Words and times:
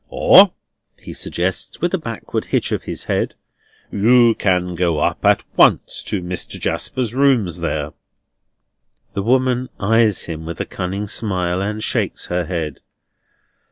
"Or," 0.09 0.53
he 0.99 1.13
suggests, 1.13 1.79
with 1.79 1.93
a 1.93 1.99
backward 1.99 2.45
hitch 2.45 2.71
of 2.71 2.85
his 2.85 3.03
head, 3.03 3.35
"you 3.91 4.33
can 4.33 4.73
go 4.73 4.97
up 4.97 5.23
at 5.23 5.43
once 5.55 6.01
to 6.07 6.23
Mr. 6.23 6.59
Jasper's 6.59 7.13
rooms 7.13 7.59
there." 7.59 7.93
The 9.13 9.21
woman 9.21 9.69
eyes 9.79 10.23
him 10.23 10.43
with 10.47 10.59
a 10.59 10.65
cunning 10.65 11.07
smile, 11.07 11.61
and 11.61 11.83
shakes 11.83 12.25
her 12.33 12.45
head. 12.45 12.79